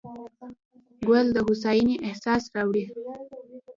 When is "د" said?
1.35-1.37